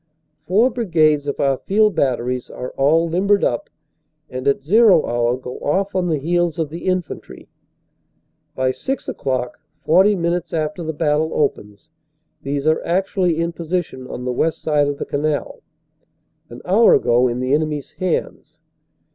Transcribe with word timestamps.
Four 0.47 0.71
brigades 0.71 1.27
of 1.27 1.39
our 1.39 1.59
field 1.59 1.93
batteries 1.93 2.49
are 2.49 2.71
all 2.71 3.07
limbered 3.07 3.43
up, 3.43 3.69
and 4.31 4.47
at 4.47 4.63
"zero" 4.63 5.05
hour 5.05 5.37
go 5.37 5.59
off 5.59 5.93
on 5.93 6.07
the 6.07 6.17
heels 6.17 6.57
of 6.57 6.69
the 6.71 6.85
infantry. 6.87 7.49
By 8.55 8.71
six 8.71 9.07
o 9.07 9.13
clock, 9.13 9.59
forty 9.81 10.15
minutes 10.15 10.53
after 10.55 10.81
the 10.81 10.91
battle 10.91 11.29
opens, 11.35 11.91
these 12.41 12.65
are 12.65 12.81
actually 12.83 13.37
in 13.39 13.51
position 13.51 14.07
on 14.07 14.25
the 14.25 14.33
west 14.33 14.63
side 14.63 14.87
of 14.87 14.97
the 14.97 15.05
canal, 15.05 15.61
an 16.49 16.61
hour 16.65 16.95
ago 16.95 17.27
in 17.27 17.39
the 17.39 17.53
enemy 17.53 17.77
s 17.77 17.91
hands. 17.91 18.57